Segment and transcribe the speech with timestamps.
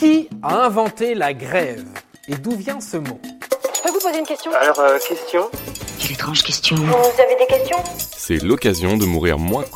[0.00, 1.84] Qui a inventé la grève
[2.26, 4.50] Et d'où vient ce mot Je peux vous poser une question?
[4.54, 5.50] Alors, euh, question?
[5.98, 6.74] Quelle étrange question.
[6.76, 7.76] Vous avez des questions?
[7.98, 9.66] C'est l'occasion de mourir moins.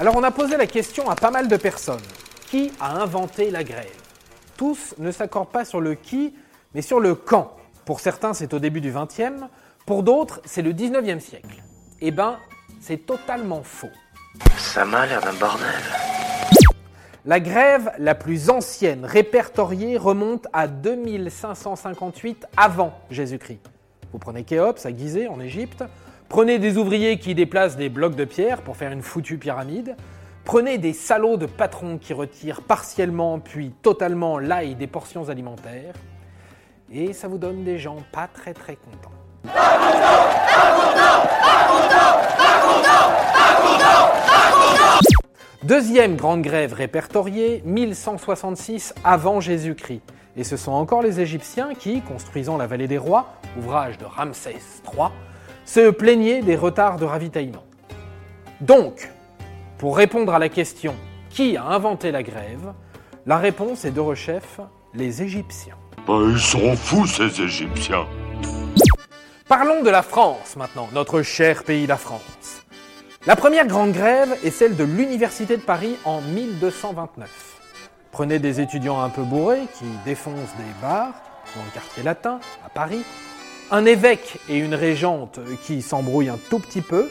[0.00, 2.02] Alors on a posé la question à pas mal de personnes.
[2.50, 3.94] Qui a inventé la grève?
[4.56, 6.34] Tous ne s'accordent pas sur le qui,
[6.74, 7.56] mais sur le quand.
[7.84, 9.44] Pour certains, c'est au début du XXe,
[9.86, 11.62] pour d'autres, c'est le XIXe siècle.
[12.00, 12.40] Eh ben,
[12.80, 13.92] c'est totalement faux.
[14.58, 15.68] Ça m'a l'air d'un bordel.
[17.26, 23.62] La grève la plus ancienne répertoriée remonte à 2558 avant Jésus-Christ.
[24.12, 25.84] Vous prenez Khéops à Gizeh en Égypte,
[26.28, 29.96] prenez des ouvriers qui déplacent des blocs de pierre pour faire une foutue pyramide,
[30.44, 35.94] prenez des salauds de patrons qui retirent partiellement puis totalement l'ail des portions alimentaires,
[36.92, 39.12] et ça vous donne des gens pas très très contents.
[45.64, 50.02] Deuxième grande grève répertoriée, 1166 avant Jésus-Christ.
[50.36, 54.58] Et ce sont encore les Égyptiens qui, construisant la vallée des rois, ouvrage de Ramsès
[54.84, 55.08] III,
[55.64, 57.64] se plaignaient des retards de ravitaillement.
[58.60, 59.10] Donc,
[59.78, 60.94] pour répondre à la question
[61.30, 62.74] qui a inventé la grève,
[63.24, 64.60] la réponse est de rechef
[64.92, 65.78] les Égyptiens.
[66.06, 68.04] Bah, ils sont fous, ces Égyptiens.
[69.48, 72.63] Parlons de la France maintenant, notre cher pays la France.
[73.26, 77.30] La première grande grève est celle de l'Université de Paris en 1229.
[78.12, 81.14] Prenez des étudiants un peu bourrés qui défoncent des bars
[81.56, 83.02] dans le quartier latin à Paris,
[83.70, 87.08] un évêque et une régente qui s'embrouillent un tout petit peu,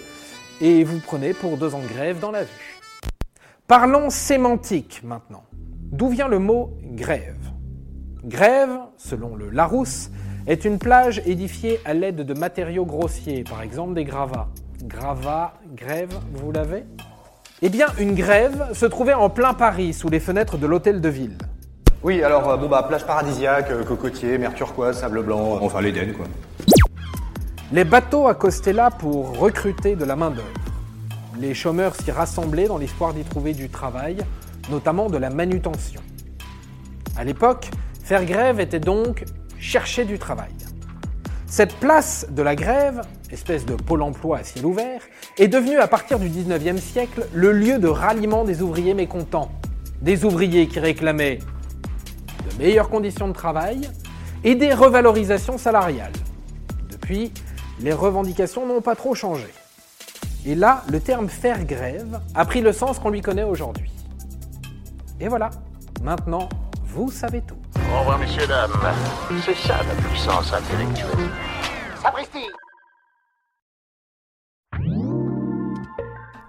[0.62, 2.80] et vous prenez pour deux ans de grève dans la vue.
[3.66, 5.46] Parlons sémantique maintenant.
[5.92, 7.42] D'où vient le mot grève?
[8.24, 10.12] Grève, selon le Larousse,
[10.46, 14.50] est une plage édifiée à l'aide de matériaux grossiers, par exemple des gravats.
[14.86, 16.84] Gravats, grève, vous l'avez?
[17.62, 21.08] Eh bien, une grève se trouvait en plein Paris, sous les fenêtres de l'hôtel de
[21.08, 21.38] ville.
[22.04, 26.12] Oui, alors, euh, bon bah, plage paradisiaque, euh, cocotier, mer turquoise, sable blanc, enfin l'Éden
[26.12, 26.26] quoi.
[27.72, 30.48] Les bateaux accostaient là pour recruter de la main-d'œuvre.
[31.40, 34.18] Les chômeurs s'y rassemblaient dans l'espoir d'y trouver du travail,
[34.70, 36.02] notamment de la manutention.
[37.16, 37.70] À l'époque,
[38.04, 39.24] faire grève était donc
[39.58, 40.52] chercher du travail.
[41.54, 45.02] Cette place de la grève, espèce de pôle emploi à ciel ouvert,
[45.38, 49.52] est devenue à partir du 19e siècle le lieu de ralliement des ouvriers mécontents.
[50.02, 53.88] Des ouvriers qui réclamaient de meilleures conditions de travail
[54.44, 56.14] et des revalorisations salariales.
[56.90, 57.32] Depuis,
[57.82, 59.46] les revendications n'ont pas trop changé.
[60.48, 63.92] Et là, le terme faire grève a pris le sens qu'on lui connaît aujourd'hui.
[65.20, 65.52] Et voilà,
[66.02, 66.50] maintenant,
[66.94, 67.58] vous savez tout.
[67.92, 68.72] Au revoir, messieurs, dames.
[69.44, 71.30] C'est ça la puissance intellectuelle.
[72.02, 72.46] Sapristi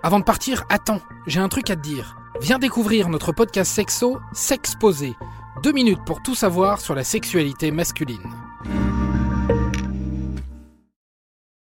[0.03, 2.17] Avant de partir, attends, j'ai un truc à te dire.
[2.43, 5.15] Viens découvrir notre podcast sexo, S'exposer.
[5.63, 8.44] Deux minutes pour tout savoir sur la sexualité masculine.